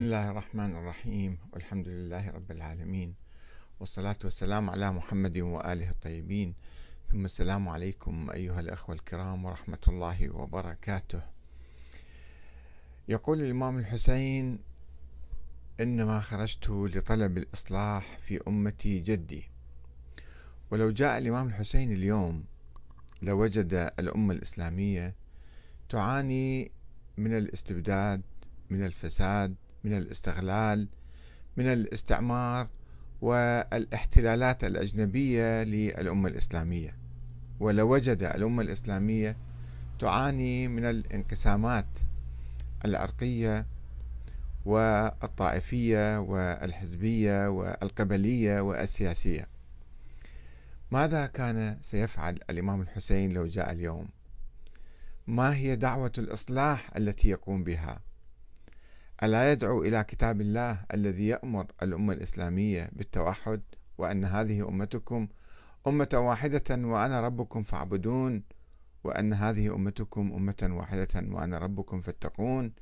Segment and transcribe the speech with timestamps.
[0.00, 3.14] بسم الله الرحمن الرحيم والحمد لله رب العالمين
[3.80, 6.54] والصلاة والسلام على محمد وآله الطيبين.
[7.08, 11.22] ثم السلام عليكم أيها الأخوة الكرام ورحمة الله وبركاته.
[13.08, 14.58] يقول الإمام الحسين
[15.80, 19.44] إنما خرجت لطلب الإصلاح في أمتي جدي.
[20.70, 22.44] ولو جاء الإمام الحسين اليوم
[23.22, 25.14] لوجد الأمة الإسلامية
[25.88, 26.70] تعاني
[27.16, 28.22] من الاستبداد
[28.70, 29.54] من الفساد
[29.84, 30.88] من الاستغلال
[31.56, 32.68] من الاستعمار
[33.20, 36.96] والاحتلالات الأجنبية للأمة الإسلامية.
[37.60, 39.36] ولوجد الأمة الإسلامية
[39.98, 41.86] تعاني من الانقسامات
[42.84, 43.66] العرقية
[44.64, 49.46] والطائفية والحزبية والقبلية والسياسية.
[50.90, 54.08] ماذا كان سيفعل الإمام الحسين لو جاء اليوم؟
[55.26, 58.00] ما هي دعوة الإصلاح التي يقوم بها؟
[59.22, 63.62] ألا يدعو إلى كتاب الله الذي يأمر الأمة الإسلامية بالتوحد
[63.98, 65.28] وأن هذه أمتكم
[65.86, 68.42] أمة واحدة وأنا ربكم فاعبدون
[69.04, 72.72] وأن هذه أمتكم أمة واحدة وأنا ربكم فاتقون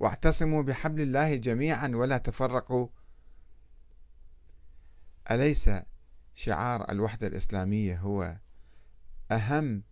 [0.00, 2.88] واعتصموا بحبل الله جميعا ولا تفرقوا.
[5.30, 5.70] أليس
[6.34, 8.36] شعار الوحدة الإسلامية هو
[9.30, 9.82] أهم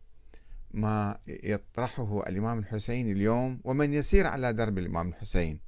[0.71, 5.61] ما يطرحه الإمام الحسين اليوم ومن يسير على درب الإمام الحسين؟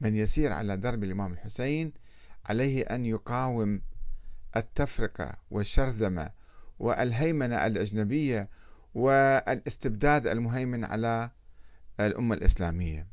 [0.00, 1.92] من يسير على درب الإمام الحسين
[2.46, 3.80] عليه أن يقاوم
[4.56, 6.30] التفرقة والشرذمة
[6.78, 8.48] والهيمنة الأجنبية
[8.94, 11.30] والاستبداد المهيمن على
[12.00, 13.06] الأمة الإسلامية.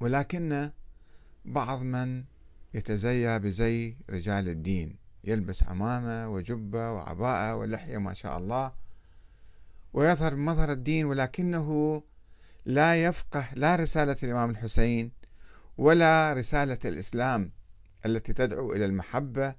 [0.00, 0.70] ولكن
[1.44, 2.24] بعض من
[2.74, 8.72] يتزيى بزي رجال الدين يلبس عمامة وجبة وعباءة ولحية ما شاء الله
[9.92, 12.02] ويظهر بمظهر الدين ولكنه
[12.64, 15.12] لا يفقه لا رسالة الإمام الحسين
[15.78, 17.52] ولا رسالة الإسلام
[18.06, 19.54] التي تدعو إلى المحبة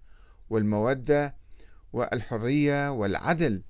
[0.50, 1.36] والمودة
[1.94, 3.64] والحرية والعدل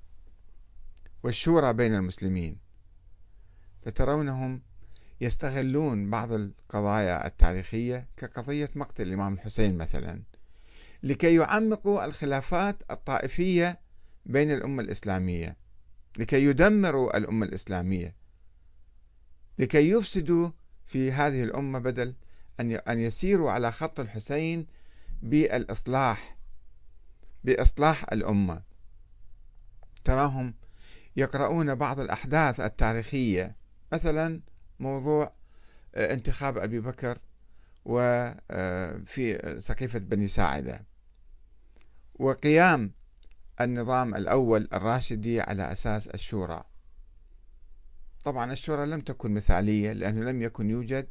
[1.22, 2.58] والشورى بين المسلمين.
[3.84, 4.62] فترونهم
[5.20, 10.22] يستغلون بعض القضايا التاريخية كقضية مقتل الإمام الحسين مثلا
[11.02, 13.80] لكي يعمقوا الخلافات الطائفية
[14.26, 15.56] بين الأمة الإسلامية
[16.18, 18.14] لكي يدمروا الأمة الإسلامية
[19.58, 20.50] لكي يفسدوا
[20.86, 22.14] في هذه الأمة بدل
[22.60, 24.66] أن يسيروا على خط الحسين
[25.22, 26.36] بالإصلاح
[27.44, 28.62] بإصلاح الأمة.
[30.04, 30.54] تراهم
[31.16, 33.56] يقرؤون بعض الأحداث التاريخية
[33.92, 34.40] مثلا
[34.80, 35.32] موضوع
[35.94, 37.18] آه، انتخاب أبي بكر
[37.84, 40.84] وفي آه، سقيفة بني ساعدة.
[42.14, 42.92] وقيام
[43.60, 46.64] النظام الأول الراشدي على أساس الشورى.
[48.24, 51.06] طبعا الشورى لم تكن مثالية لأنه لم يكن يوجد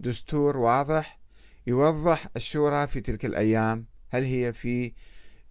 [0.00, 1.18] دستور واضح
[1.66, 3.86] يوضح الشورى في تلك الأيام.
[4.10, 4.92] هل هي في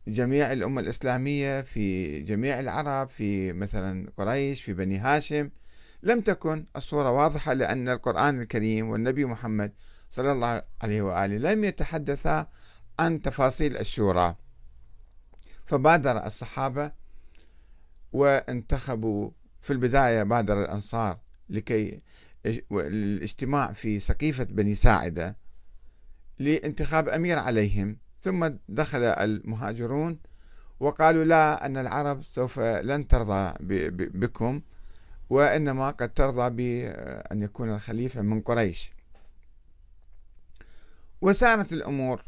[0.08, 5.50] جميع الأمة الإسلامية في جميع العرب في مثلا قريش في بني هاشم؟
[6.04, 6.66] لم تكن.
[6.76, 9.72] الصورة واضحة لأن القرآن الكريم والنبي محمد
[10.12, 12.48] صلى الله عليه وآله لم يتحدثا
[13.00, 14.36] عن تفاصيل الشورى.
[15.66, 16.92] فبادر الصحابة
[18.14, 22.02] وانتخبوا في البداية بادر الأنصار لكي
[22.72, 25.36] الاجتماع في سقيفة بني ساعدة
[26.40, 27.98] لانتخاب أمير عليهم.
[28.24, 30.20] ثم دخل المهاجرون
[30.80, 33.54] وقالوا لا أن العرب سوف لن ترضى
[34.14, 34.62] بكم
[35.30, 38.94] وإنما قد ترضى بأن يكون الخليفة من قريش.
[41.22, 42.24] وسارت الأمور.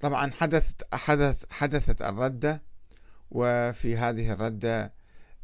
[0.00, 2.62] طبعا حدثت حدث حدثت الردة
[3.30, 4.92] وفي هذه الردة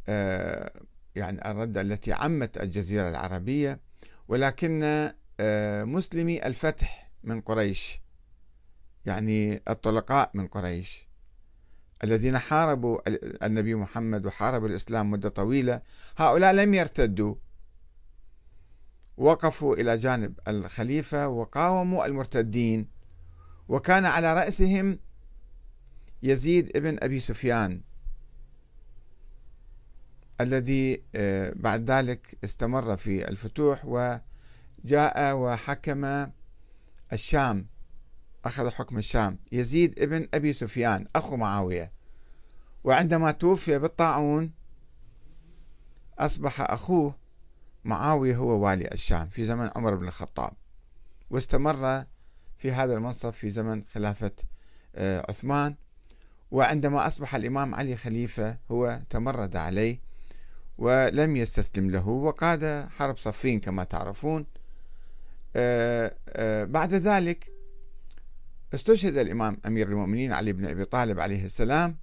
[0.08, 0.72] آه،
[1.16, 3.80] يعني الردة التي عمت الجزيرة العربية
[4.28, 4.80] ولكن
[5.40, 8.00] آه، مسلمي الفتح من قريش
[9.06, 11.10] يعني الطلقاء من قريش
[12.04, 12.98] الذين حاربوا
[13.46, 15.82] النبي محمد وحاربوا الإسلام مدة طويلة.
[16.16, 17.34] هؤلاء لم يرتدوا
[19.16, 22.88] وقفوا إلى جانب الخليفة وقاوموا المرتدين
[23.68, 24.98] وكان على رأسهم
[26.22, 27.80] يزيد ابن أبي سفيان.
[30.40, 36.26] الذي آه، بعد ذلك استمر في الفتوح وجاء وحكم
[37.12, 37.66] الشام
[38.44, 39.38] أخذ حكم الشام.
[39.52, 41.92] يزيد ابن أبي سفيان أخو معاوية.
[42.84, 44.52] وعندما توفي بالطاعون
[46.18, 47.14] أصبح أخوه
[47.84, 50.52] معاوية هو والي الشام في زمن عمر بن الخطاب.
[51.30, 52.04] واستمر
[52.58, 54.32] في هذا المنصب في زمن خلافة
[54.94, 55.74] آه، عثمان.
[56.50, 60.09] وعندما أصبح الإمام علي خليفة هو تمرد عليه.
[60.80, 64.46] ولم يستسلم له وقاد حرب صفين كما تعرفون.
[65.56, 67.52] آه، آه، بعد ذلك
[68.74, 71.98] استشهد الإمام أمير المؤمنين علي بن أبي طالب عليه السلام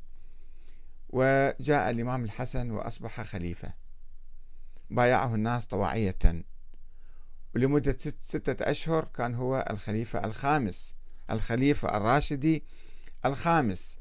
[1.09, 3.73] وجاء الإمام الحسن وأصبح خليفة.
[4.89, 6.43] بايعه الناس طواعية.
[7.55, 10.95] ولمدة ستة أشهر كان هو الخليفة الخامس
[11.31, 12.63] الخليفة الراشدي
[13.25, 13.97] الخامس.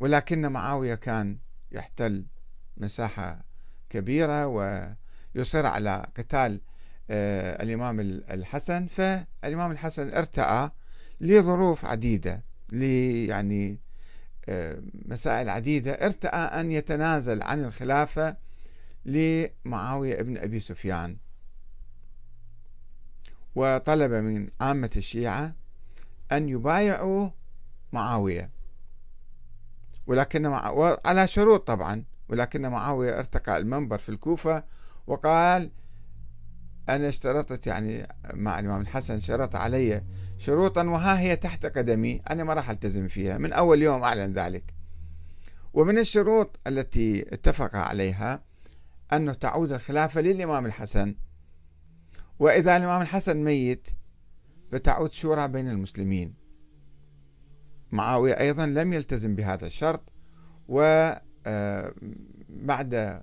[0.00, 1.38] ولكن معاوية كان
[1.72, 2.24] يحتل
[2.76, 3.44] مساحة
[3.90, 6.60] كبيرة ويصر على قتال
[7.10, 8.86] آه، الإمام الحسن.
[8.86, 10.70] فالإمام الحسن ارتأى
[11.20, 12.42] لظروف عديدة
[12.72, 13.78] يعني
[14.48, 15.92] آه، مسائل عديدة.
[15.92, 18.36] ارتأى أن يتنازل عن الخلافة
[19.04, 21.16] لمعاوية ابن أبي سفيان.
[23.54, 25.54] وطلب من عامة الشيعة
[26.32, 27.30] أن يبايعوا
[27.92, 28.50] معاوية.
[30.06, 30.96] ولكن مع...
[31.04, 32.04] على شروط طبعا.
[32.32, 34.64] ولكن معاوية ارتقى المنبر في الكوفة
[35.06, 35.70] وقال
[36.88, 40.04] أنا اشترطت يعني مع الإمام الحسن شرط علي
[40.38, 44.74] شروطا وها هي تحت قدمي أنا ما راح ألتزم فيها من أول يوم أعلن ذلك.
[45.74, 48.42] ومن الشروط التي اتفق عليها
[49.12, 51.14] أنه تعود الخلافة للإمام الحسن.
[52.38, 53.88] وإذا الإمام الحسن ميت
[54.72, 56.34] فتعود شورى بين المسلمين.
[57.90, 60.12] معاوية أيضا لم يلتزم بهذا الشرط
[60.68, 61.92] وبعد آه،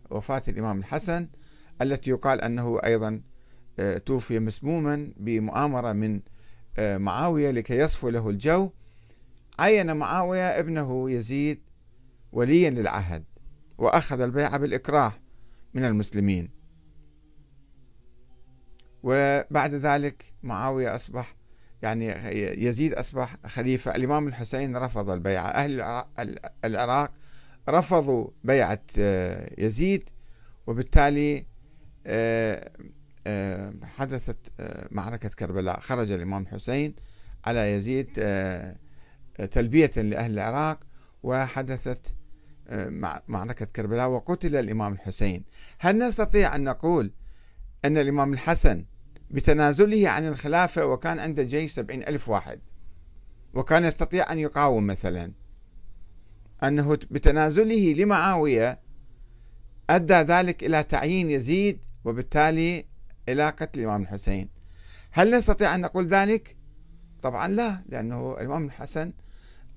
[0.09, 1.27] وفاة الإمام الحسن
[1.81, 3.21] التي يقال أنه أيضا
[3.79, 6.21] آه، توفي مسموما بمؤامرة من
[6.77, 8.69] آه، معاوية لكي يصفو له الجو.
[9.59, 11.59] عين معاوية ابنه يزيد
[12.31, 13.23] وليا للعهد
[13.77, 15.13] وأخذ البيعة بالإكراه
[15.73, 16.49] من المسلمين.
[19.03, 21.35] وبعد ذلك معاوية أصبح
[21.81, 22.07] يعني
[22.65, 23.95] يزيد أصبح خليفة.
[23.95, 25.47] الإمام الحسين رفض البيعة.
[25.47, 26.03] أهل
[26.65, 27.11] العراق
[27.69, 30.09] رفضوا بيعة آه، يزيد
[30.67, 31.45] وبالتالي
[32.07, 32.71] آه،
[33.27, 34.51] آه، حدثت
[34.91, 35.79] معركة كربلاء.
[35.79, 36.95] خرج الإمام الحسين
[37.45, 38.13] على يزيد
[39.51, 40.79] تلبية لأهل العراق
[41.23, 42.13] وحدثت
[43.27, 45.43] معركة كربلاء وقتل الإمام الحسين.
[45.79, 47.11] هل نستطيع أن نقول
[47.85, 48.85] أن الإمام الحسن
[49.31, 52.59] بتنازله عن الخلافة وكان عنده جيش سبعين ألف واحد
[53.53, 55.31] وكان يستطيع أن يقاوم مثلا؟
[56.63, 58.79] أنه بتنازله لمعاوية
[59.89, 62.85] أدى ذلك إلى تعيين يزيد وبالتالي
[63.29, 64.49] إلى قتل الإمام الحسين
[65.11, 66.55] هل نستطيع أن نقول ذلك؟
[67.21, 69.13] طبعا لا لأنه الإمام الحسن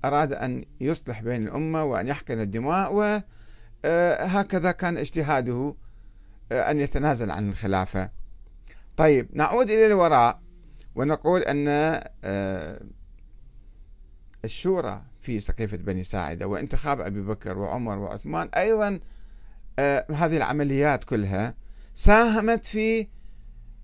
[0.05, 5.75] أراد أن يصلح بين الأمة وأن يحقن الدماء وهكذا كان اجتهاده
[6.51, 8.09] أن يتنازل عن الخلافة
[8.97, 10.41] طيب نعود إلى الوراء
[10.95, 11.65] ونقول أن
[12.23, 12.81] آه،
[14.45, 18.49] الشورى في سقيفة بني ساعدة وانتخاب أبي بكر وعمر وعثمان.
[18.57, 18.99] أيضا
[19.79, 21.53] آه، هذه العمليات كلها
[21.95, 23.07] ساهمت في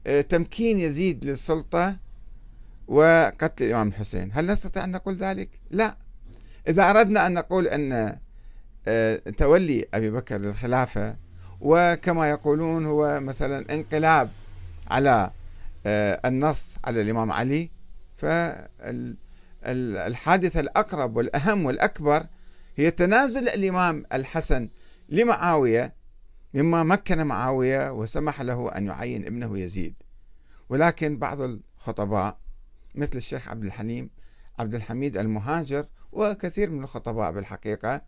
[0.08, 1.98] آه، تمكين يزيد للسلطة
[2.88, 4.30] وقتل الإمام الحسين.
[4.34, 5.98] هل نستطيع أن نقول ذلك؟ لا.
[6.68, 8.18] إذا أردنا أن نقول أن
[9.38, 11.16] تولي أبي بكر للخلافة
[11.62, 14.30] وكما يقولون هو مثلا انقلاب
[14.88, 15.32] على
[15.86, 17.70] آه، النص على الإمام علي
[19.62, 22.26] فالحادثة الأقرب والأهم والأكبر
[22.76, 24.70] هي تنازل الإمام الحسن
[25.10, 25.96] لمعاوية
[26.54, 29.96] مما مكن معاوية وسمح له أن يعين ابنه يزيد.
[30.70, 32.40] ولكن بعض الخطباء
[32.96, 34.10] مثل الشيخ عبد الحليم
[34.60, 38.02] عبد الحميد المهاجر وكثير من الخطباء بالحقيقة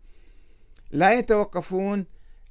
[0.90, 2.06] لا يتوقفون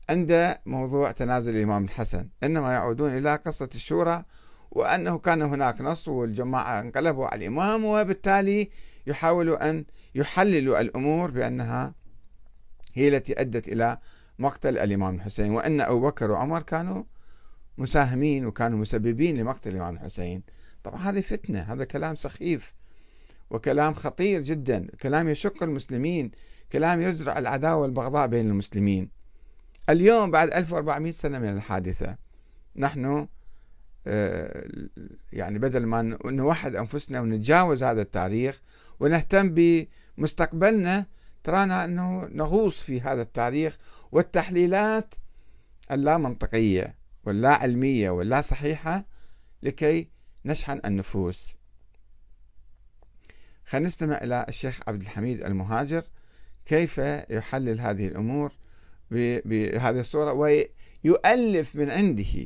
[0.10, 4.24] عند موضوع تنازل الإمام الحسن إنما يعودون إلى قصة الشورى
[4.72, 8.70] وأنه كان هناك نص والجماعة انقلبوا على الإمام وبالتالي
[9.08, 11.94] يحاولوا أن يحللوا الأمور بأنها
[12.94, 13.98] هي التي أدت إلى
[14.40, 17.04] مقتل الإمام الحسين وأن أبو بكر وعمر كانوا
[17.78, 20.44] مساهمين وكانوا مسببين لمقتل الإمام الحسين.
[20.84, 22.74] طبعا هذه فتنة هذا كلام سخيف
[23.50, 26.32] وكلام خطير جدا كلام يشق المسلمين
[26.72, 29.10] كلام يزرع العداوة والبغضاء بين المسلمين.
[29.90, 32.18] اليوم بعد 1400 سنة من الحادثة
[32.76, 33.28] نحن
[34.08, 34.68] آه،
[35.34, 38.62] يعني بدل ما نوحد أنفسنا ونتجاوز هذا التاريخ
[39.02, 39.56] ونهتم
[40.18, 41.06] بمستقبلنا.
[41.44, 43.78] ترانا أنه نغوص في هذا التاريخ
[44.12, 45.16] والتحليلات
[45.92, 49.06] اللا منطقية واللا علمية واللا صحيحة
[49.64, 50.08] لكي
[50.46, 51.56] نشحن النفوس.
[53.66, 56.04] خلينا نستمع إلى الشيخ عبد الحميد المهاجر
[56.66, 56.98] كيف
[57.30, 58.52] يحلل هذه الأمور
[59.12, 62.46] بهذه الصورة ويؤلف من عنده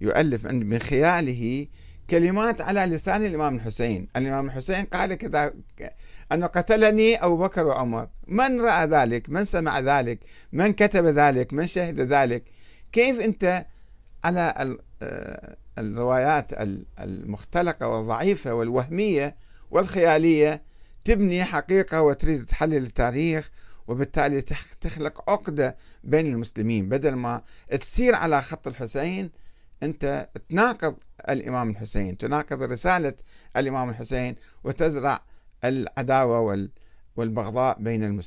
[0.00, 1.66] يؤلف من خياله
[2.10, 4.08] كلمات على لسان الإمام الحسين.
[4.16, 5.54] الإمام الحسين قال كذا
[6.32, 8.08] أنه قتلني أبو بكر وعمر.
[8.26, 10.18] من رأى ذلك؟ من سمع ذلك؟
[10.52, 12.44] من كتب ذلك؟ من شهد ذلك؟
[12.92, 13.66] كيف أنت
[14.24, 14.76] على
[15.78, 16.52] الروايات
[17.00, 19.36] المختلقة والضعيفة والوهمية
[19.70, 20.62] والخيالية
[21.04, 23.50] تبني حقيقة وتريد تحلل التاريخ
[23.86, 24.42] وبالتالي
[24.80, 26.88] تخلق عقدة بين المسلمين.
[26.88, 27.42] بدل ما
[27.80, 29.30] تسير على خط الحسين
[29.84, 30.94] أنت تناقض
[31.30, 33.14] الإمام الحسين تناقض رسالة
[33.56, 35.20] الإمام الحسين وتزرع
[35.64, 36.68] العداوة
[37.16, 38.24] والبغضاء بين المسلمين.